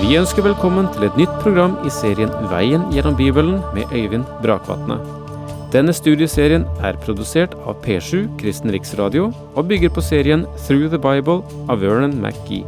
Vi 0.00 0.16
ønsker 0.18 0.42
velkommen 0.42 0.88
til 0.90 1.06
et 1.06 1.18
nytt 1.18 1.34
program 1.42 1.76
i 1.86 1.90
serien 1.92 2.32
Veien 2.50 2.88
gjennom 2.92 3.14
Bibelen 3.14 3.60
med 3.76 3.92
Øyvind 3.94 4.26
Brakvatne. 4.42 4.96
Denne 5.70 5.94
studieserien 5.94 6.64
er 6.82 6.98
produsert 7.04 7.54
av 7.62 7.78
P7 7.84 8.26
Kristen 8.40 8.72
Riksradio 8.74 9.28
og 9.54 9.68
bygger 9.70 9.92
på 9.94 10.02
serien 10.02 10.42
Through 10.66 10.90
the 10.90 10.98
Bible 10.98 11.40
av 11.70 11.78
Vernon 11.82 12.18
McGee. 12.18 12.66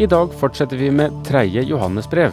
I 0.00 0.08
dag 0.08 0.32
fortsetter 0.40 0.80
vi 0.80 0.88
med 0.90 1.12
tredje 1.28 1.66
Johannesbrev. 1.68 2.32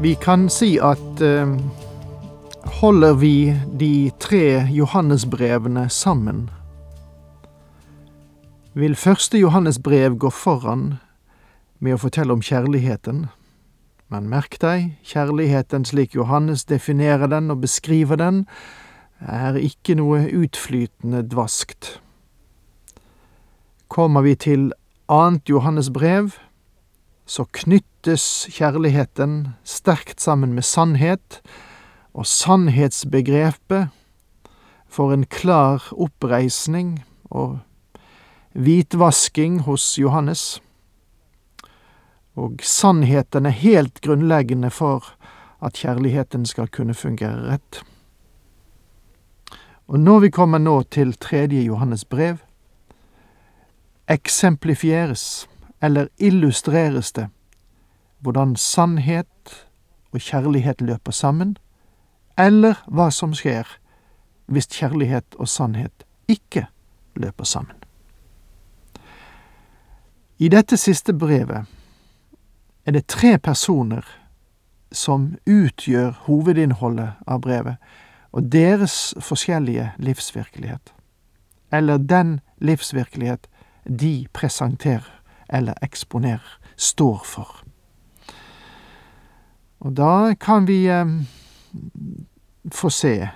Vi 0.00 0.14
kan 0.14 0.48
si 0.52 0.74
at 0.76 1.20
eh, 1.24 1.48
holder 2.80 3.14
vi 3.14 3.54
de 3.80 4.10
tre 4.20 4.68
Johannesbrevene 4.68 5.88
sammen, 5.88 6.50
vil 8.74 8.96
første 8.96 9.38
Johannesbrev 9.38 10.18
gå 10.20 10.30
foran 10.30 10.98
med 11.80 11.96
å 11.96 12.02
fortelle 12.02 12.36
om 12.36 12.44
kjærligheten. 12.44 13.24
Men 14.12 14.28
merk 14.28 14.58
deg, 14.60 14.92
kjærligheten 15.00 15.88
slik 15.88 16.12
Johannes 16.14 16.68
definerer 16.68 17.32
den 17.32 17.48
og 17.50 17.64
beskriver 17.64 18.20
den, 18.20 18.44
er 19.24 19.56
ikke 19.56 19.96
noe 19.96 20.26
utflytende 20.28 21.24
dvaskt. 21.24 21.96
Kommer 23.88 24.28
vi 24.28 24.36
til 24.36 24.74
annet 25.08 25.48
Johannes 25.48 25.88
brev, 25.88 26.36
så 27.26 27.44
knyttes 27.44 28.46
kjærligheten 28.54 29.48
sterkt 29.66 30.20
sammen 30.22 30.54
med 30.54 30.64
sannhet, 30.64 31.40
og 32.14 32.26
sannhetsbegrepet 32.26 33.88
får 34.88 35.12
en 35.12 35.26
klar 35.26 35.82
oppreisning 35.92 37.02
og 37.30 37.58
hvitvasking 38.54 39.60
hos 39.66 39.98
Johannes. 39.98 40.62
Og 42.36 42.62
sannheten 42.62 43.46
er 43.46 43.58
helt 43.58 44.00
grunnleggende 44.00 44.70
for 44.70 45.12
at 45.60 45.76
kjærligheten 45.82 46.46
skal 46.46 46.68
kunne 46.68 46.94
fungere 46.94 47.50
rett. 47.50 47.82
Og 49.86 50.00
når 50.00 50.20
vi 50.20 50.30
kommer 50.30 50.58
nå 50.58 50.82
til 50.82 51.12
tredje 51.12 51.62
Johannes 51.62 52.04
brev, 52.04 52.36
eksemplifieres, 54.08 55.48
eller 55.80 56.08
illustreres 56.18 57.12
det, 57.12 57.28
hvordan 58.18 58.56
sannhet 58.56 59.66
og 60.12 60.20
kjærlighet 60.20 60.80
løper 60.80 61.12
sammen, 61.12 61.56
eller 62.38 62.80
hva 62.86 63.10
som 63.10 63.34
skjer 63.34 63.68
hvis 64.46 64.68
kjærlighet 64.70 65.36
og 65.38 65.48
sannhet 65.48 66.04
ikke 66.28 66.66
løper 67.16 67.44
sammen. 67.44 67.76
I 70.38 70.48
dette 70.52 70.76
siste 70.76 71.14
brevet 71.16 71.64
er 72.86 72.92
det 72.92 73.06
tre 73.08 73.38
personer 73.38 74.04
som 74.92 75.34
utgjør 75.46 76.12
hovedinnholdet 76.26 77.16
av 77.26 77.40
brevet, 77.40 77.76
og 78.32 78.52
deres 78.52 79.14
forskjellige 79.20 79.90
livsvirkelighet, 79.98 80.92
eller 81.72 81.98
den 81.98 82.40
livsvirkelighet 82.60 83.48
de 83.88 84.26
presenterer 84.32 85.15
eller 85.48 85.74
eksponerer, 85.82 86.58
står 86.76 87.22
for. 87.24 87.62
Og 89.80 89.92
da 89.96 90.34
kan 90.40 90.66
vi 90.66 90.86
eh, 90.88 91.06
få 92.72 92.90
se 92.90 93.28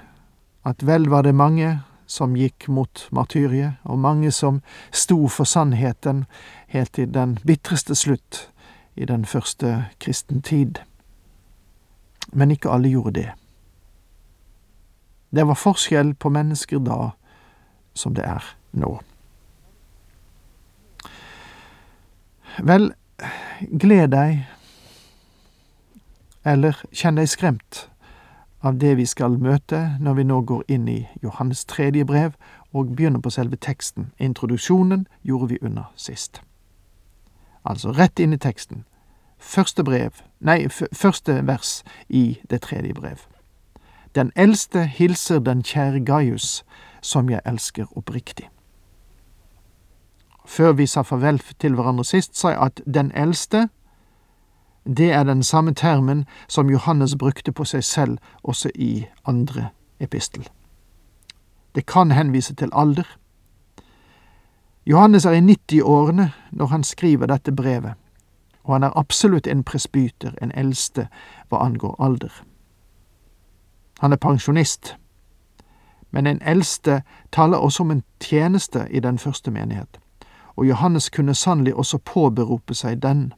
at 0.67 0.87
vel 0.87 1.09
var 1.09 1.23
det 1.23 1.35
mange 1.35 1.79
som 2.11 2.35
gikk 2.37 2.67
mot 2.69 3.07
martyriet, 3.15 3.79
og 3.85 3.99
mange 3.99 4.33
som 4.35 4.61
sto 4.91 5.29
for 5.31 5.47
sannheten 5.47 6.25
helt 6.69 6.93
til 6.99 7.13
den 7.15 7.37
bitreste 7.47 7.95
slutt 7.95 8.49
i 8.99 9.07
den 9.07 9.25
første 9.25 9.87
kristen 10.03 10.43
tid. 10.43 10.83
Men 12.33 12.51
ikke 12.51 12.71
alle 12.71 12.91
gjorde 12.91 13.15
det. 13.21 13.29
Det 15.31 15.47
var 15.47 15.55
forskjell 15.55 16.15
på 16.15 16.33
mennesker 16.35 16.83
da 16.83 17.13
som 17.95 18.15
det 18.15 18.27
er 18.27 18.45
nå. 18.73 18.99
Vel, 22.59 22.93
gled 23.79 24.11
deg, 24.13 24.43
eller 26.45 26.77
kjenn 26.93 27.21
deg 27.21 27.29
skremt 27.29 27.87
av 28.61 28.77
det 28.81 28.97
vi 28.99 29.07
skal 29.09 29.39
møte 29.41 29.81
når 30.01 30.19
vi 30.19 30.25
nå 30.29 30.41
går 30.49 30.65
inn 30.69 30.89
i 30.89 30.99
Johannes 31.23 31.65
tredje 31.65 32.05
brev 32.05 32.37
og 32.73 32.95
begynner 32.97 33.21
på 33.21 33.33
selve 33.33 33.57
teksten. 33.57 34.13
Introduksjonen 34.19 35.07
gjorde 35.23 35.49
vi 35.55 35.59
under 35.63 35.93
sist. 35.97 36.43
Altså 37.65 37.93
rett 37.93 38.21
inn 38.21 38.33
i 38.33 38.41
teksten. 38.41 38.85
Første 39.39 39.85
brev, 39.85 40.21
nei, 40.41 40.69
første 40.69 41.41
vers 41.47 41.81
i 42.09 42.41
det 42.51 42.63
tredje 42.69 42.95
brev. 42.95 43.25
Den 44.15 44.33
eldste 44.37 44.85
hilser 44.85 45.39
den 45.39 45.63
kjære 45.63 46.05
Gaius, 46.05 46.65
som 47.01 47.31
jeg 47.31 47.41
elsker 47.47 47.87
oppriktig. 47.97 48.51
Før 50.47 50.73
vi 50.73 50.87
sa 50.87 51.03
farvel 51.03 51.39
til 51.61 51.75
hverandre 51.75 52.05
sist, 52.05 52.37
sa 52.37 52.49
jeg 52.49 52.63
at 52.63 52.81
den 52.87 53.13
eldste 53.15 53.69
det 54.87 55.13
er 55.13 55.25
den 55.25 55.43
samme 55.43 55.75
termen 55.75 56.27
som 56.49 56.71
Johannes 56.71 57.17
brukte 57.17 57.53
på 57.53 57.65
seg 57.65 57.85
selv 57.85 58.19
også 58.43 58.71
i 58.75 59.07
andre 59.27 59.69
epistel. 60.01 60.49
Det 61.75 61.87
kan 61.87 62.11
henvise 62.11 62.55
til 62.55 62.71
alder. 62.73 63.05
Johannes 64.87 65.25
er 65.25 65.31
i 65.31 65.41
90-årene 65.41 66.33
når 66.51 66.67
han 66.67 66.85
skriver 66.85 67.27
dette 67.27 67.53
brevet, 67.53 67.95
og 68.65 68.75
han 68.75 68.83
er 68.83 68.99
absolutt 68.99 69.47
en 69.47 69.65
presbyter, 69.65 70.33
en 70.43 70.53
eldste, 70.55 71.09
hva 71.49 71.61
angår 71.65 71.97
alder. 71.99 72.33
Han 74.01 74.13
er 74.13 74.17
pensjonist, 74.17 74.97
men 76.11 76.27
en 76.27 76.43
eldste 76.43 77.03
taler 77.33 77.59
også 77.59 77.83
om 77.83 77.91
en 77.91 78.03
tjeneste 78.21 78.87
i 78.91 79.01
den 79.01 79.19
første 79.19 79.51
menighet, 79.51 80.01
og 80.61 80.67
Johannes 80.69 81.09
kunne 81.11 81.35
sannelig 81.35 81.75
også 81.75 81.99
påberope 81.99 82.75
seg 82.75 82.99
den. 83.03 83.33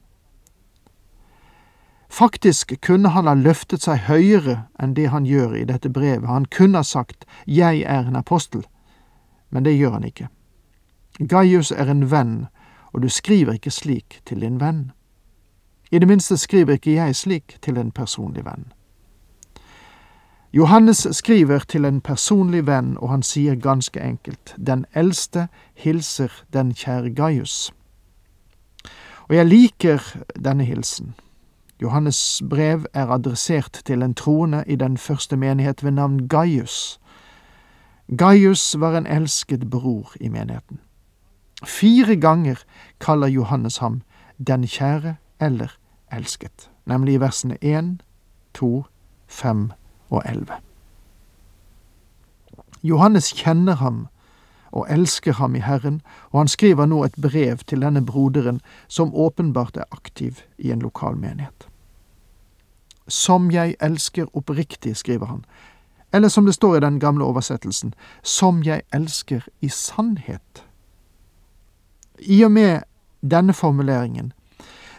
Faktisk 2.10 2.72
kunne 2.82 3.08
han 3.14 3.30
ha 3.30 3.34
løftet 3.38 3.86
seg 3.86 4.08
høyere 4.08 4.56
enn 4.82 4.96
det 4.98 5.06
han 5.14 5.24
gjør 5.24 5.54
i 5.54 5.62
dette 5.64 5.88
brevet, 5.88 6.26
han 6.26 6.50
kunne 6.50 6.82
ha 6.82 6.82
sagt 6.82 7.24
Jeg 7.46 7.84
er 7.86 8.08
en 8.10 8.18
apostel, 8.18 8.66
men 9.50 9.62
det 9.62 9.76
gjør 9.76 9.94
han 10.00 10.04
ikke. 10.04 10.28
Gaius 11.30 11.70
er 11.70 11.86
en 11.86 12.10
venn, 12.10 12.34
og 12.92 13.02
du 13.02 13.08
skriver 13.08 13.54
ikke 13.54 13.70
slik 13.70 14.18
til 14.26 14.42
din 14.42 14.58
venn. 14.60 14.90
I 15.92 15.98
det 16.02 16.08
minste 16.08 16.36
skriver 16.36 16.74
ikke 16.74 16.98
jeg 16.98 17.16
slik 17.16 17.58
til 17.62 17.78
en 17.78 17.92
personlig 17.92 18.44
venn. 18.44 18.72
Johannes 20.54 21.06
skriver 21.10 21.58
til 21.58 21.84
en 21.84 22.00
personlig 22.00 22.66
venn, 22.66 22.96
og 23.00 23.08
han 23.08 23.22
sier 23.22 23.54
ganske 23.56 24.00
enkelt, 24.00 24.54
Den 24.66 24.84
eldste 24.94 25.48
hilser 25.74 26.28
den 26.52 26.74
kjære 26.74 27.14
Gaius. 27.14 27.72
Og 29.28 29.34
jeg 29.36 29.46
liker 29.46 30.02
denne 30.44 30.64
hilsen. 30.64 31.14
Johannes' 31.82 32.48
brev 32.48 32.84
er 32.92 33.08
adressert 33.08 33.80
til 33.84 34.02
en 34.02 34.14
troende 34.14 34.64
i 34.66 34.76
den 34.76 34.98
første 34.98 35.36
menighet 35.36 35.84
ved 35.84 35.90
navn 35.90 36.28
Gaius. 36.28 37.00
Gaius 38.18 38.80
var 38.80 38.96
en 38.96 39.06
elsket 39.06 39.70
bror 39.70 40.12
i 40.20 40.28
menigheten. 40.28 40.80
Fire 41.64 42.16
ganger 42.16 42.64
kaller 43.00 43.26
Johannes 43.26 43.76
ham 43.76 44.02
den 44.46 44.66
kjære 44.66 45.16
eller 45.40 45.78
elsket, 46.12 46.70
nemlig 46.86 47.14
i 47.14 47.20
versene 47.20 47.56
én, 47.64 47.96
to, 48.54 48.84
fem 49.26 49.70
og 50.12 50.22
elleve. 50.28 50.60
Johannes 52.82 53.30
kjenner 53.38 53.78
ham 53.78 54.06
og 54.72 54.86
elsker 54.90 55.32
ham 55.32 55.54
i 55.54 55.60
Herren, 55.60 56.00
og 56.30 56.40
han 56.40 56.48
skriver 56.48 56.86
nå 56.86 57.04
et 57.04 57.18
brev 57.20 57.60
til 57.68 57.84
denne 57.84 58.04
broderen 58.06 58.60
som 58.88 59.14
åpenbart 59.14 59.76
er 59.76 59.90
aktiv 59.92 60.40
i 60.58 60.72
en 60.72 60.82
lokal 60.82 61.16
menighet. 61.16 61.68
Som 63.08 63.50
jeg 63.50 63.76
elsker 63.80 64.30
oppriktig, 64.32 64.96
skriver 64.96 65.26
han. 65.26 65.44
Eller 66.12 66.28
som 66.28 66.46
det 66.46 66.54
står 66.54 66.76
i 66.76 66.80
den 66.80 67.00
gamle 67.00 67.24
oversettelsen, 67.24 67.94
som 68.22 68.62
jeg 68.62 68.82
elsker 68.92 69.46
i 69.60 69.68
sannhet. 69.68 70.64
I 72.18 72.44
og 72.44 72.52
med 72.52 72.80
denne 73.20 73.52
formuleringen 73.52 74.32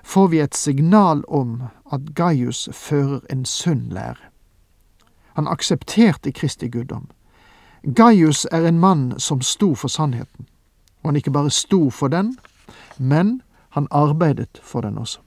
får 0.03 0.27
vi 0.27 0.39
et 0.39 0.55
signal 0.55 1.23
om 1.27 1.63
at 1.91 2.13
Gaius 2.15 2.69
fører 2.71 3.19
en 3.29 3.45
sunn 3.45 3.89
lære. 3.89 4.32
Han 5.33 5.47
aksepterte 5.47 6.31
Kristi 6.31 6.67
guddom. 6.67 7.09
Gaius 7.83 8.45
er 8.51 8.67
en 8.67 8.79
mann 8.79 9.19
som 9.19 9.41
sto 9.41 9.73
for 9.75 9.87
sannheten, 9.87 10.47
og 11.01 11.09
han 11.09 11.15
ikke 11.15 11.31
bare 11.35 11.51
sto 11.51 11.89
for 11.89 12.07
den, 12.07 12.37
men 12.97 13.41
han 13.69 13.87
arbeidet 13.91 14.61
for 14.63 14.81
den 14.81 14.97
også. 14.97 15.19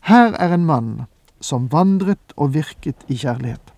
Her 0.00 0.32
er 0.32 0.54
en 0.54 0.64
mann 0.64 1.02
som 1.40 1.70
vandret 1.72 2.34
og 2.36 2.54
virket 2.54 3.04
i 3.08 3.16
kjærlighet. 3.16 3.72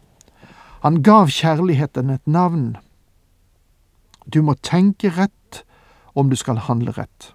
Han 0.82 1.02
gav 1.02 1.28
kjærligheten 1.28 2.10
et 2.10 2.26
navn. 2.26 2.76
Du 4.26 4.42
må 4.42 4.54
tenke 4.54 5.12
rett 5.14 5.62
om 6.14 6.30
du 6.30 6.36
skal 6.36 6.58
handle 6.66 6.94
rett. 6.96 7.34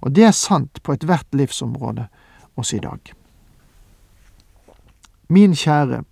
Og 0.00 0.14
det 0.14 0.24
er 0.24 0.34
sant 0.34 0.82
på 0.82 0.94
ethvert 0.94 1.26
livsområde 1.34 2.08
også 2.56 2.76
i 2.76 2.82
dag. 2.82 3.12
Min 5.28 5.54
kjære, 5.54 6.02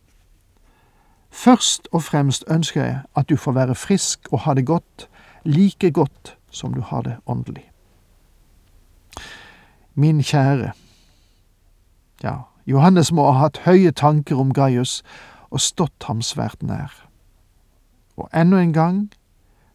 først 1.37 1.89
og 1.93 2.03
fremst 2.03 2.45
ønsker 2.51 2.85
jeg 2.85 3.01
at 3.17 3.29
du 3.29 3.37
får 3.37 3.53
være 3.53 3.75
frisk 3.75 4.29
og 4.33 4.41
ha 4.41 4.55
det 4.55 4.67
godt, 4.67 5.09
like 5.45 5.91
godt 5.91 6.37
som 6.51 6.75
du 6.75 6.81
har 6.81 7.03
det 7.03 7.17
åndelig. 7.27 7.71
Min 9.95 10.23
kjære, 10.23 10.73
ja, 12.23 12.35
Johannes 12.67 13.13
må 13.13 13.31
ha 13.33 13.39
hatt 13.39 13.63
høye 13.65 13.93
tanker 13.93 14.37
om 14.37 14.53
Gaius 14.53 15.03
og 15.51 15.61
stått 15.61 16.09
ham 16.09 16.23
svært 16.23 16.63
nær. 16.63 16.93
Og 18.17 18.29
ennå 18.35 18.57
en 18.57 18.73
gang 18.73 19.13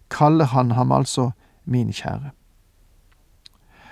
kaller 0.10 0.46
han 0.46 0.72
ham 0.72 0.92
altså 0.92 1.32
min 1.66 1.94
kjære. 1.94 2.32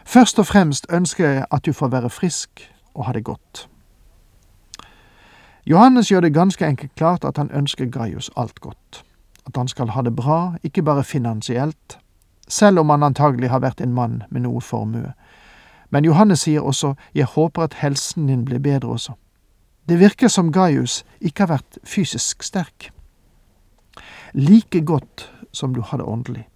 Først 0.05 0.39
og 0.39 0.45
fremst 0.45 0.87
ønsker 0.89 1.29
jeg 1.29 1.45
at 1.51 1.65
du 1.65 1.73
får 1.73 1.87
være 1.87 2.09
frisk 2.09 2.73
og 2.93 3.05
ha 3.05 3.13
det 3.13 3.23
godt. 3.23 3.68
Johannes 5.69 6.07
gjør 6.11 6.21
det 6.21 6.33
ganske 6.33 6.65
enkelt 6.65 6.95
klart 6.95 7.25
at 7.25 7.37
han 7.37 7.51
ønsker 7.53 7.85
Gaius 7.85 8.31
alt 8.35 8.59
godt. 8.59 9.03
At 9.45 9.57
han 9.57 9.67
skal 9.67 9.89
ha 9.93 10.01
det 10.01 10.15
bra, 10.15 10.55
ikke 10.63 10.81
bare 10.83 11.03
finansielt, 11.03 11.99
selv 12.47 12.79
om 12.79 12.89
han 12.89 13.03
antagelig 13.03 13.49
har 13.49 13.61
vært 13.61 13.81
en 13.81 13.93
mann 13.93 14.23
med 14.29 14.41
noe 14.47 14.61
formue. 14.65 15.11
Men 15.93 16.05
Johannes 16.05 16.47
sier 16.47 16.65
også 16.65 16.95
jeg 17.13 17.29
håper 17.35 17.67
at 17.67 17.77
helsen 17.83 18.25
din 18.27 18.45
blir 18.45 18.59
bedre 18.59 18.89
også. 18.89 19.13
Det 19.89 19.99
virker 19.99 20.27
som 20.27 20.49
Gaius 20.51 21.03
ikke 21.21 21.45
har 21.45 21.51
vært 21.59 21.77
fysisk 21.83 22.43
sterk. 22.43 22.89
Like 24.33 24.81
godt 24.81 25.29
som 25.51 25.73
du 25.73 25.81
har 25.81 26.01
det 26.01 26.05
åndelig. 26.05 26.47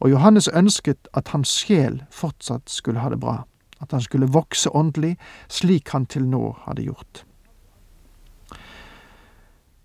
Og 0.00 0.10
Johannes 0.10 0.48
ønsket 0.48 1.08
at 1.14 1.28
hans 1.28 1.48
sjel 1.48 2.02
fortsatt 2.10 2.68
skulle 2.70 3.00
ha 3.00 3.08
det 3.08 3.20
bra, 3.20 3.46
at 3.80 3.92
han 3.92 4.04
skulle 4.04 4.28
vokse 4.28 4.68
åndelig 4.76 5.16
slik 5.48 5.88
han 5.96 6.06
til 6.06 6.28
nå 6.28 6.52
hadde 6.66 6.84
gjort. 6.84 7.24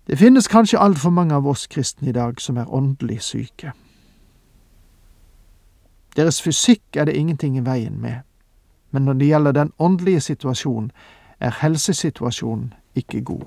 Det 0.06 0.18
finnes 0.18 0.48
kanskje 0.48 0.78
altfor 0.78 1.10
mange 1.10 1.34
av 1.34 1.46
oss 1.46 1.66
kristne 1.66 2.08
i 2.08 2.12
dag 2.12 2.40
som 2.40 2.56
er 2.56 2.74
åndelig 2.74 3.22
syke. 3.22 3.72
Deres 6.16 6.42
fysikk 6.42 6.96
er 6.96 7.04
det 7.04 7.16
ingenting 7.16 7.56
i 7.58 7.64
veien 7.64 8.00
med, 8.00 8.20
men 8.90 9.02
når 9.04 9.12
det 9.12 9.26
gjelder 9.26 9.52
den 9.52 9.72
åndelige 9.78 10.20
situasjonen, 10.20 10.92
er 11.40 11.56
helsesituasjonen 11.60 12.74
ikke 12.94 13.20
god. 13.20 13.46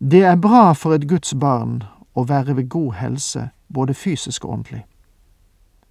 Det 0.00 0.24
er 0.24 0.36
bra 0.36 0.72
for 0.72 0.94
et 0.94 1.08
Guds 1.08 1.34
barn 1.34 1.82
å 2.14 2.24
være 2.24 2.56
ved 2.56 2.68
god 2.68 2.92
helse, 2.92 3.48
både 3.74 3.94
fysisk 3.94 4.44
og 4.44 4.52
åndelig. 4.52 4.84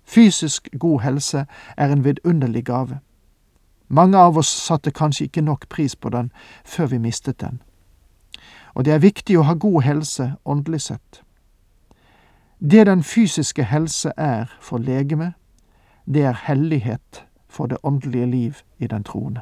Fysisk 0.03 0.69
god 0.79 1.01
helse 1.01 1.45
er 1.77 1.91
en 1.91 2.03
vidunderlig 2.03 2.65
gave. 2.65 2.99
Mange 3.87 4.17
av 4.17 4.37
oss 4.37 4.47
satte 4.47 4.91
kanskje 4.91 5.23
ikke 5.23 5.41
nok 5.41 5.69
pris 5.69 5.95
på 5.95 6.09
den 6.09 6.31
før 6.65 6.85
vi 6.85 6.97
mistet 6.97 7.41
den. 7.41 7.61
Og 8.77 8.85
det 8.85 8.93
er 8.93 9.01
viktig 9.01 9.39
å 9.39 9.43
ha 9.47 9.55
god 9.57 9.81
helse 9.81 10.25
åndelig 10.45 10.83
sett. 10.85 11.23
Det 12.61 12.83
den 12.85 13.01
fysiske 13.03 13.63
helse 13.65 14.11
er 14.17 14.51
for 14.61 14.77
legeme, 14.77 15.31
det 16.05 16.27
er 16.29 16.43
hellighet 16.45 17.23
for 17.49 17.65
det 17.65 17.77
åndelige 17.83 18.25
liv 18.25 18.61
i 18.77 18.87
den 18.87 19.03
troende. 19.03 19.41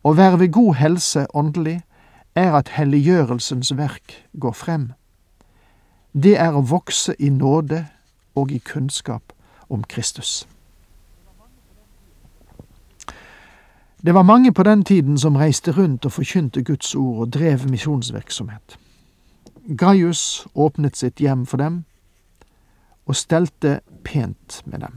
Å 0.00 0.14
være 0.16 0.38
ved 0.40 0.52
god 0.52 0.74
helse 0.80 1.26
åndelig 1.36 1.82
er 2.34 2.56
at 2.56 2.72
helliggjørelsens 2.72 3.76
verk 3.76 4.16
går 4.40 4.56
frem. 4.56 4.92
Det 6.16 6.38
er 6.40 6.56
å 6.56 6.64
vokse 6.64 7.12
i 7.18 7.28
nåde 7.28 7.84
og 8.34 8.52
i 8.52 8.62
kunnskap 8.64 9.36
om 9.68 9.84
Kristus. 9.84 10.48
Det 14.04 14.14
var 14.14 14.22
mange 14.22 14.52
på 14.52 14.62
den 14.62 14.84
tiden 14.84 15.18
som 15.18 15.36
reiste 15.36 15.72
rundt 15.72 16.04
og 16.04 16.12
forkynte 16.12 16.62
Guds 16.64 16.94
ord 16.94 17.18
og 17.20 17.32
drev 17.32 17.68
misjonsvirksomhet. 17.68 18.78
Gaius 19.76 20.46
åpnet 20.54 20.96
sitt 20.96 21.20
hjem 21.20 21.42
for 21.46 21.60
dem 21.60 21.82
og 23.04 23.16
stelte 23.16 23.80
pent 24.04 24.62
med 24.64 24.80
dem. 24.80 24.94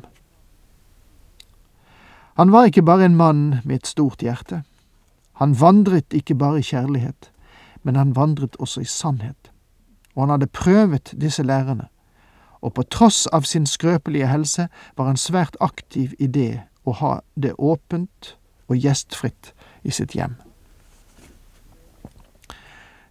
Han 2.40 2.52
var 2.52 2.66
ikke 2.66 2.82
bare 2.82 3.06
en 3.06 3.16
mann 3.16 3.56
med 3.64 3.76
et 3.76 3.88
stort 3.88 4.24
hjerte. 4.24 4.62
Han 5.34 5.60
vandret 5.60 6.14
ikke 6.14 6.36
bare 6.36 6.60
i 6.60 6.64
kjærlighet, 6.64 7.32
men 7.84 7.96
han 7.96 8.16
vandret 8.16 8.56
også 8.56 8.82
i 8.82 8.86
sannhet. 8.86 9.52
Og 10.16 10.22
han 10.24 10.30
hadde 10.30 10.48
prøvet 10.48 11.14
disse 11.22 11.44
lærerne, 11.44 11.88
og 12.62 12.74
på 12.74 12.84
tross 12.84 13.28
av 13.28 13.42
sin 13.42 13.66
skrøpelige 13.66 14.28
helse 14.32 14.68
var 14.98 15.06
han 15.12 15.18
svært 15.18 15.58
aktiv 15.60 16.14
i 16.20 16.28
det 16.28 16.64
å 16.86 16.96
ha 17.04 17.20
det 17.36 17.52
åpent 17.60 18.38
og 18.74 18.82
gjestfritt 18.82 19.54
i 19.84 19.94
sitt 19.94 20.18
hjem. 20.18 20.36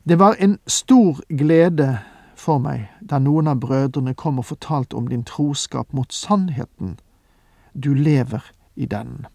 Det 0.02 0.18
var 0.18 0.36
en 0.38 0.58
stor 0.66 1.20
glede 1.30 1.98
for 2.34 2.58
meg 2.58 2.88
da 3.00 3.20
noen 3.22 3.46
av 3.52 3.60
brødrene 3.62 4.16
kom 4.18 4.40
og 4.42 4.48
fortalte 4.50 4.98
om 4.98 5.06
din 5.08 5.22
troskap 5.22 5.92
mot 5.94 6.12
sannheten. 6.12 6.96
Du 7.72 7.94
lever 7.94 8.42
i 8.74 8.86
den. 8.86 9.26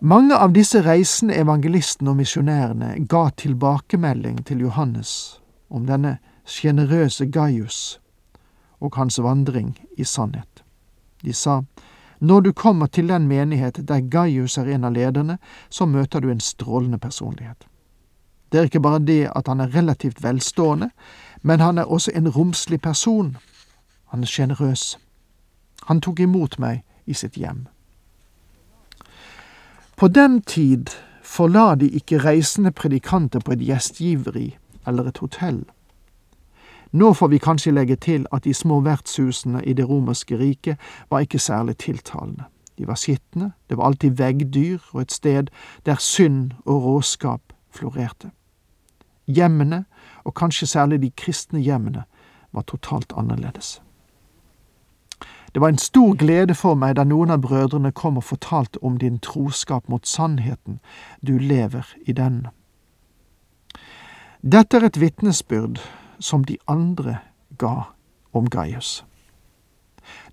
Mange 0.00 0.36
av 0.36 0.52
disse 0.52 0.80
reisende 0.84 1.36
evangelistene 1.36 2.12
og 2.12 2.18
misjonærene 2.20 2.94
ga 3.08 3.28
tilbakemelding 3.36 4.42
til 4.44 4.60
Johannes 4.64 5.40
om 5.68 5.86
denne 5.88 6.18
sjenerøse 6.44 7.26
Gaius 7.32 7.98
og 8.80 8.96
hans 8.96 9.18
vandring 9.18 9.74
i 9.96 10.04
sannhet. 10.04 10.62
De 11.24 11.32
sa, 11.32 11.62
når 12.20 12.40
du 12.40 12.52
kommer 12.52 12.86
til 12.86 13.08
den 13.08 13.28
menighet 13.28 13.88
der 13.88 14.00
Gaius 14.00 14.58
er 14.58 14.64
en 14.74 14.84
av 14.84 14.92
lederne, 14.92 15.38
så 15.68 15.86
møter 15.86 16.20
du 16.20 16.30
en 16.30 16.40
strålende 16.40 16.98
personlighet. 16.98 17.66
Det 18.52 18.58
er 18.58 18.68
ikke 18.70 18.80
bare 18.80 18.98
det 18.98 19.30
at 19.36 19.48
han 19.48 19.60
er 19.60 19.74
relativt 19.74 20.22
velstående, 20.22 20.90
men 21.42 21.60
han 21.60 21.78
er 21.78 21.84
også 21.84 22.10
en 22.14 22.28
romslig 22.28 22.80
person. 22.80 23.36
Han 24.06 24.22
er 24.22 24.26
sjenerøs. 24.26 24.98
Han 25.86 26.00
tok 26.00 26.20
imot 26.20 26.58
meg 26.58 26.84
i 27.06 27.14
sitt 27.14 27.34
hjem. 27.34 27.66
På 29.96 30.08
den 30.08 30.42
tid 30.42 30.90
forla 31.22 31.74
de 31.74 31.88
ikke 31.88 32.18
reisende 32.18 32.70
predikanter 32.70 33.40
på 33.40 33.52
et 33.52 33.64
gjestgiveri 33.64 34.56
eller 34.86 35.08
et 35.08 35.18
hotell. 35.18 35.64
Nå 36.92 37.12
får 37.12 37.28
vi 37.28 37.38
kanskje 37.38 37.72
legge 37.72 37.96
til 37.96 38.26
at 38.32 38.44
de 38.44 38.54
små 38.54 38.80
vertshusene 38.80 39.64
i 39.64 39.72
det 39.72 39.88
romerske 39.88 40.38
riket 40.38 40.76
var 41.10 41.20
ikke 41.20 41.38
særlig 41.38 41.76
tiltalende. 41.78 42.44
De 42.78 42.86
var 42.86 42.94
skitne, 42.94 43.52
det 43.68 43.76
var 43.76 43.84
alltid 43.84 44.10
veggdyr 44.10 44.78
og 44.92 45.00
et 45.00 45.12
sted 45.12 45.46
der 45.86 45.96
synd 45.98 46.52
og 46.64 46.84
råskap 46.84 47.40
florerte. 47.70 48.30
Hjemmene, 49.26 49.84
og 50.24 50.34
kanskje 50.34 50.66
særlig 50.66 51.02
de 51.02 51.10
kristne 51.10 51.60
hjemmene, 51.60 52.04
var 52.52 52.62
totalt 52.62 53.12
annerledes. 53.16 53.82
Det 55.54 55.60
var 55.60 55.68
en 55.68 55.78
stor 55.78 56.14
glede 56.14 56.54
for 56.54 56.74
meg 56.74 56.96
da 56.96 57.04
noen 57.04 57.30
av 57.30 57.40
brødrene 57.40 57.92
kom 57.92 58.16
og 58.20 58.24
fortalte 58.24 58.82
om 58.84 58.98
din 58.98 59.18
troskap 59.18 59.88
mot 59.88 60.06
sannheten, 60.06 60.80
du 61.26 61.38
lever 61.38 61.86
i 62.06 62.12
den. 62.12 62.46
Dette 64.42 64.76
er 64.76 64.84
et 64.84 65.00
vitnesbyrd 65.00 65.80
som 66.20 66.44
de 66.44 66.58
andre 66.66 67.18
ga 67.58 67.82
om 68.32 68.50
Gaius. 68.50 69.04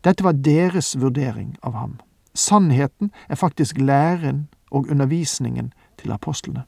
Dette 0.04 0.24
var 0.24 0.32
deres 0.32 1.00
vurdering 1.00 1.58
av 1.64 1.74
ham. 1.74 2.00
Sannheten 2.34 3.12
er 3.30 3.36
faktisk 3.36 3.78
læren 3.78 4.48
og 4.72 4.88
undervisningen 4.90 5.74
til 5.98 6.12
apostlene. 6.12 6.64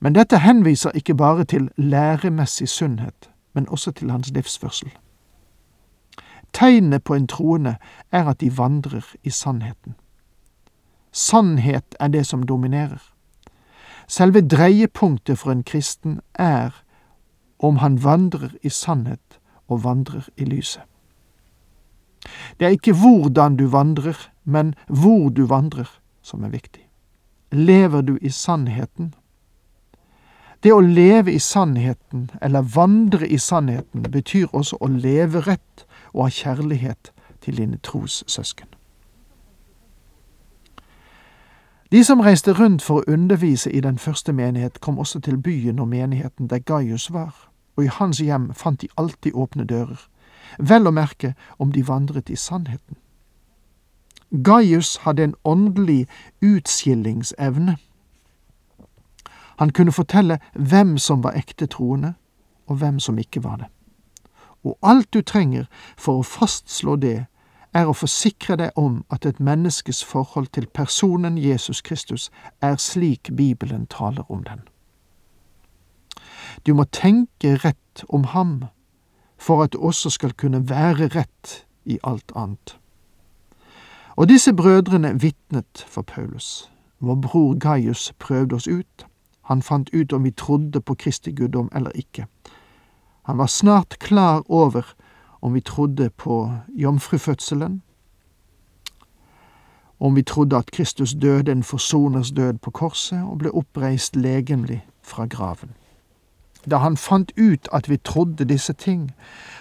Men 0.00 0.14
dette 0.14 0.38
henviser 0.38 0.90
ikke 0.94 1.14
bare 1.14 1.44
til 1.44 1.70
læremessig 1.76 2.68
sunnhet, 2.68 3.30
men 3.52 3.68
også 3.68 3.90
til 3.90 4.10
hans 4.10 4.30
livsførsel. 4.30 4.90
Tegnet 6.52 7.04
på 7.04 7.14
en 7.14 7.26
troende 7.26 7.76
er 8.12 8.24
at 8.28 8.40
de 8.40 8.58
vandrer 8.58 9.14
i 9.22 9.30
sannheten. 9.30 9.94
Sannhet 11.12 11.94
er 12.00 12.08
det 12.08 12.26
som 12.26 12.42
dominerer. 12.42 13.02
Selve 14.08 14.40
dreiepunktet 14.40 15.38
for 15.38 15.50
en 15.52 15.64
kristen 15.64 16.20
er 16.34 16.70
om 17.58 17.76
han 17.76 18.04
vandrer 18.04 18.50
i 18.62 18.68
sannhet 18.68 19.40
og 19.68 19.84
vandrer 19.84 20.28
i 20.36 20.44
lyset. 20.44 20.82
Det 22.60 22.66
er 22.66 22.70
ikke 22.70 22.92
hvordan 22.92 23.56
du 23.56 23.66
vandrer, 23.66 24.30
men 24.44 24.74
hvor 24.88 25.28
du 25.28 25.46
vandrer, 25.46 26.00
som 26.22 26.44
er 26.44 26.48
viktig. 26.48 26.88
Lever 27.52 28.00
du 28.00 28.18
i 28.22 28.28
sannheten? 28.28 29.14
Det 30.62 30.72
å 30.74 30.80
leve 30.80 31.32
i 31.32 31.38
sannheten, 31.38 32.30
eller 32.42 32.62
vandre 32.62 33.28
i 33.28 33.38
sannheten, 33.38 34.02
betyr 34.02 34.48
også 34.52 34.76
å 34.80 34.86
leve 34.86 35.40
rett 35.46 35.86
og 36.12 36.26
ha 36.26 36.28
kjærlighet 36.28 37.12
til 37.40 37.56
dine 37.56 37.78
trossøsken. 37.78 38.66
De 41.92 42.04
som 42.04 42.20
reiste 42.20 42.52
rundt 42.52 42.82
for 42.82 43.00
å 43.00 43.12
undervise 43.12 43.70
i 43.72 43.80
den 43.80 43.98
første 43.98 44.32
menighet, 44.32 44.80
kom 44.80 44.98
også 44.98 45.20
til 45.20 45.38
byen 45.38 45.78
og 45.78 45.88
menigheten 45.88 46.50
der 46.50 46.58
Gaius 46.58 47.12
var, 47.12 47.47
og 47.78 47.84
i 47.84 47.90
hans 47.94 48.18
hjem 48.18 48.48
fant 48.54 48.80
de 48.82 48.88
alltid 48.98 49.36
åpne 49.38 49.64
dører, 49.70 50.00
vel 50.58 50.88
å 50.90 50.90
merke 50.90 51.34
om 51.62 51.70
de 51.72 51.84
vandret 51.86 52.30
i 52.30 52.36
sannheten. 52.36 52.96
Gaius 54.44 54.96
hadde 55.04 55.24
en 55.24 55.34
åndelig 55.44 56.08
utskillingsevne. 56.42 57.76
Han 59.62 59.70
kunne 59.70 59.94
fortelle 59.94 60.40
hvem 60.54 60.98
som 60.98 61.22
var 61.22 61.38
ekte 61.38 61.66
troende, 61.66 62.14
og 62.66 62.76
hvem 62.82 62.98
som 63.00 63.18
ikke 63.18 63.44
var 63.44 63.56
det. 63.56 63.68
Og 64.64 64.78
alt 64.82 65.14
du 65.14 65.22
trenger 65.22 65.68
for 65.96 66.18
å 66.18 66.26
fastslå 66.26 66.96
det, 66.96 67.26
er 67.74 67.86
å 67.86 67.94
forsikre 67.94 68.56
deg 68.58 68.80
om 68.80 69.04
at 69.14 69.26
et 69.26 69.38
menneskes 69.40 70.02
forhold 70.04 70.50
til 70.56 70.66
personen 70.66 71.38
Jesus 71.38 71.80
Kristus 71.80 72.30
er 72.60 72.76
slik 72.76 73.30
Bibelen 73.36 73.86
taler 73.86 74.26
om 74.32 74.42
den. 74.42 74.66
Du 76.66 76.74
må 76.74 76.84
tenke 76.84 77.56
rett 77.64 78.04
om 78.08 78.24
ham 78.24 78.64
for 79.38 79.62
at 79.62 79.72
du 79.72 79.78
også 79.78 80.10
skal 80.10 80.32
kunne 80.32 80.68
være 80.68 81.08
rett 81.14 81.66
i 81.84 81.98
alt 82.04 82.32
annet. 82.36 82.78
Og 84.16 84.28
disse 84.28 84.52
brødrene 84.52 85.20
vitnet 85.20 85.86
for 85.88 86.02
Paulus. 86.02 86.70
Vår 87.00 87.14
bror 87.14 87.58
Gaius 87.58 88.12
prøvde 88.18 88.54
oss 88.54 88.66
ut. 88.66 89.06
Han 89.42 89.62
fant 89.62 89.90
ut 89.94 90.12
om 90.12 90.24
vi 90.24 90.30
trodde 90.30 90.80
på 90.80 90.94
Kristi 90.94 91.32
guddom 91.32 91.70
eller 91.74 91.90
ikke. 91.94 92.26
Han 93.22 93.38
var 93.38 93.46
snart 93.46 93.98
klar 93.98 94.42
over 94.48 94.94
om 95.40 95.54
vi 95.54 95.60
trodde 95.60 96.10
på 96.10 96.52
jomfrufødselen, 96.68 97.82
om 100.00 100.16
vi 100.16 100.22
trodde 100.22 100.56
at 100.56 100.70
Kristus 100.70 101.14
døde 101.22 101.52
en 101.52 101.62
forsoners 101.62 102.30
død 102.30 102.58
på 102.58 102.70
korset 102.70 103.22
og 103.22 103.38
ble 103.38 103.50
oppreist 103.50 104.16
legemlig 104.16 104.86
fra 105.02 105.26
graven. 105.26 105.70
Da 106.66 106.78
han 106.82 106.96
fant 106.96 107.32
ut 107.36 107.68
at 107.72 107.88
vi 107.88 107.96
trodde 107.96 108.44
disse 108.44 108.72
ting, 108.72 109.12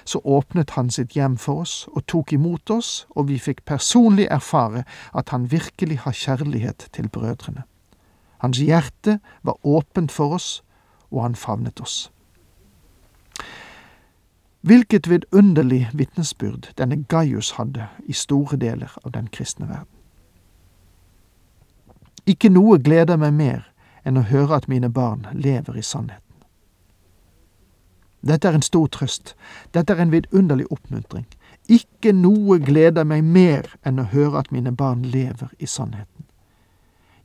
så 0.06 0.20
åpnet 0.24 0.70
han 0.70 0.90
sitt 0.90 1.14
hjem 1.14 1.38
for 1.38 1.62
oss 1.62 1.88
og 1.94 2.06
tok 2.08 2.34
imot 2.34 2.70
oss, 2.70 3.08
og 3.10 3.28
vi 3.28 3.40
fikk 3.40 3.66
personlig 3.66 4.28
erfare 4.32 4.84
at 5.14 5.30
han 5.30 5.52
virkelig 5.52 6.00
har 6.06 6.12
kjærlighet 6.12 6.90
til 6.94 7.10
brødrene. 7.10 7.64
Hans 8.38 8.58
hjerte 8.58 9.20
var 9.44 9.58
åpent 9.64 10.12
for 10.12 10.34
oss, 10.34 10.64
og 11.12 11.24
han 11.24 11.36
favnet 11.36 11.82
oss. 11.82 12.12
Hvilket 14.62 15.10
vidunderlig 15.10 15.90
vitnesbyrd 15.94 16.74
denne 16.78 17.04
Gaius 17.04 17.52
hadde 17.52 17.88
i 18.06 18.14
store 18.14 18.58
deler 18.58 18.98
av 19.06 19.12
den 19.12 19.28
kristne 19.32 19.68
verden. 19.70 19.94
Ikke 22.28 22.50
noe 22.52 22.80
gleder 22.84 23.16
meg 23.16 23.34
mer 23.34 23.68
enn 24.04 24.20
å 24.20 24.26
høre 24.28 24.58
at 24.58 24.68
mine 24.68 24.90
barn 24.92 25.28
lever 25.32 25.78
i 25.80 25.86
sannheten. 25.86 26.27
Dette 28.28 28.50
er 28.50 28.58
en 28.58 28.66
stor 28.66 28.88
trøst, 28.92 29.36
dette 29.74 29.94
er 29.94 30.02
en 30.04 30.12
vidunderlig 30.12 30.66
oppmuntring. 30.74 31.26
Ikke 31.72 32.12
noe 32.16 32.60
gleder 32.64 33.08
meg 33.08 33.24
mer 33.24 33.70
enn 33.88 34.00
å 34.00 34.08
høre 34.12 34.42
at 34.42 34.52
mine 34.52 34.74
barn 34.76 35.06
lever 35.08 35.52
i 35.60 35.68
sannheten. 35.68 36.26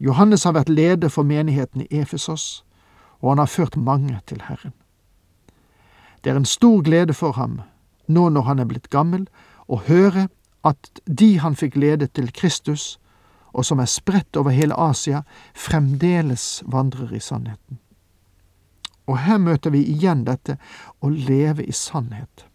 Johannes 0.02 0.44
har 0.44 0.54
vært 0.56 0.70
leder 0.70 1.10
for 1.10 1.26
menigheten 1.26 1.84
i 1.84 2.00
Efesos, 2.02 2.64
og 3.22 3.32
han 3.32 3.42
har 3.42 3.50
ført 3.50 3.76
mange 3.76 4.18
til 4.26 4.42
Herren. 4.48 4.74
Det 6.22 6.30
er 6.32 6.38
en 6.38 6.46
stor 6.46 6.82
glede 6.82 7.14
for 7.14 7.38
ham, 7.38 7.60
nå 8.06 8.28
når 8.28 8.46
han 8.48 8.58
er 8.58 8.70
blitt 8.70 8.90
gammel, 8.90 9.28
å 9.66 9.78
høre 9.86 10.28
at 10.66 11.02
de 11.06 11.38
han 11.42 11.54
fikk 11.58 11.78
lede 11.78 12.06
til 12.06 12.30
Kristus, 12.34 12.98
og 13.52 13.66
som 13.66 13.78
er 13.82 13.90
spredt 13.90 14.36
over 14.36 14.54
hele 14.54 14.74
Asia, 14.74 15.22
fremdeles 15.54 16.62
vandrer 16.66 17.14
i 17.14 17.20
sannheten. 17.20 17.78
Og 19.06 19.18
her 19.18 19.38
møter 19.38 19.70
vi 19.74 19.82
igjen 19.82 20.24
dette 20.26 20.56
å 21.02 21.10
leve 21.10 21.64
i 21.64 21.72
sannhet, 21.74 22.46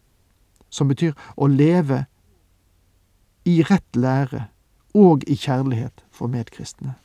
som 0.69 0.87
betyr 0.87 1.15
å 1.35 1.47
leve 1.51 2.05
i 3.47 3.61
rett 3.67 3.95
lære 3.95 4.47
og 4.97 5.23
i 5.27 5.35
kjærlighet 5.35 6.03
for 6.11 6.31
medkristne. 6.31 6.95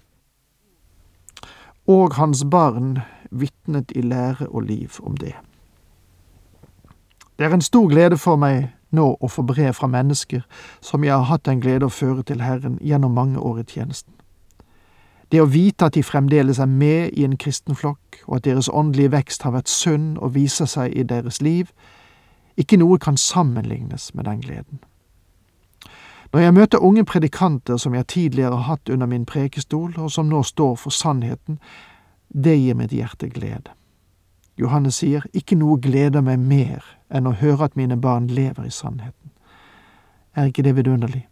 Og 1.87 2.15
hans 2.15 2.45
barn 2.45 3.01
vitnet 3.31 3.93
i 3.97 4.03
lære 4.03 4.49
og 4.49 4.63
liv 4.63 5.01
om 5.03 5.17
det. 5.19 5.35
Det 7.39 7.47
er 7.47 7.55
en 7.55 7.65
stor 7.65 7.89
glede 7.91 8.19
for 8.19 8.39
meg 8.39 8.71
nå 8.95 9.07
å 9.21 9.29
få 9.29 9.43
brev 9.43 9.73
fra 9.75 9.89
mennesker 9.91 10.45
som 10.85 11.05
jeg 11.05 11.15
har 11.15 11.27
hatt 11.31 11.47
den 11.49 11.63
glede 11.65 11.89
å 11.89 11.95
føre 11.95 12.23
til 12.29 12.45
Herren 12.45 12.79
gjennom 12.81 13.17
mange 13.17 13.41
år 13.41 13.63
i 13.63 13.67
tjenesten. 13.67 14.15
Det 15.33 15.41
å 15.41 15.49
vite 15.49 15.87
at 15.89 15.95
de 15.97 16.03
fremdeles 16.05 16.59
er 16.61 16.69
med 16.69 17.17
i 17.17 17.25
en 17.25 17.39
kristen 17.41 17.77
flokk, 17.77 18.21
og 18.27 18.37
at 18.37 18.45
deres 18.45 18.69
åndelige 18.69 19.15
vekst 19.15 19.47
har 19.47 19.55
vært 19.55 19.73
sunn 19.73 20.19
og 20.21 20.35
viser 20.35 20.69
seg 20.69 20.93
i 20.93 21.07
deres 21.09 21.41
liv, 21.41 21.71
ikke 22.61 22.77
noe 22.77 22.99
kan 23.01 23.17
sammenlignes 23.17 24.11
med 24.15 24.29
den 24.29 24.43
gleden. 24.45 24.83
Når 26.33 26.41
jeg 26.41 26.55
møter 26.55 26.85
unge 26.85 27.05
predikanter 27.05 27.77
som 27.77 27.95
jeg 27.95 28.07
tidligere 28.07 28.57
har 28.61 28.77
hatt 28.77 28.89
under 28.93 29.07
min 29.07 29.25
prekestol, 29.25 29.95
og 29.97 30.13
som 30.13 30.29
nå 30.29 30.43
står 30.43 30.77
for 30.77 30.93
sannheten, 30.93 31.59
det 32.29 32.59
gir 32.61 32.77
mitt 32.77 32.93
hjerte 32.93 33.29
glede. 33.29 33.73
Johannes 34.61 35.01
sier, 35.01 35.25
ikke 35.33 35.57
noe 35.57 35.81
gleder 35.81 36.21
meg 36.21 36.41
mer 36.41 36.85
enn 37.09 37.29
å 37.29 37.37
høre 37.41 37.71
at 37.71 37.77
mine 37.77 37.97
barn 37.97 38.29
lever 38.29 38.69
i 38.69 38.73
sannheten. 38.73 39.33
Er 40.37 40.53
ikke 40.53 40.65
det 40.65 40.77
vidunderlig? 40.77 41.27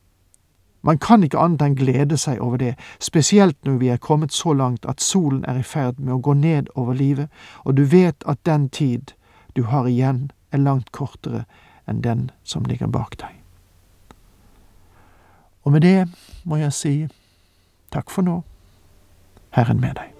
Man 0.82 0.98
kan 0.98 1.22
ikke 1.22 1.38
annet 1.38 1.62
enn 1.62 1.76
glede 1.76 2.16
seg 2.16 2.40
over 2.40 2.56
det, 2.56 2.74
spesielt 2.98 3.58
når 3.64 3.80
vi 3.80 3.88
er 3.92 4.00
kommet 4.00 4.32
så 4.32 4.52
langt 4.56 4.86
at 4.88 5.00
solen 5.00 5.44
er 5.48 5.60
i 5.60 5.66
ferd 5.66 5.98
med 6.00 6.14
å 6.14 6.22
gå 6.24 6.34
ned 6.34 6.70
over 6.74 6.96
livet, 6.96 7.28
og 7.64 7.76
du 7.76 7.84
vet 7.84 8.24
at 8.26 8.40
den 8.48 8.68
tid 8.68 9.12
du 9.56 9.66
har 9.68 9.88
igjen, 9.88 10.30
er 10.52 10.58
langt 10.58 10.90
kortere 10.92 11.44
enn 11.86 12.00
den 12.02 12.30
som 12.44 12.64
ligger 12.64 12.90
bak 12.90 13.18
deg. 13.20 13.36
Og 15.62 15.72
med 15.72 15.84
det 15.84 16.08
må 16.44 16.56
jeg 16.56 16.72
si 16.72 16.94
takk 17.92 18.10
for 18.10 18.26
nå, 18.26 18.40
Herren 19.54 19.80
med 19.82 19.98
deg. 19.98 20.19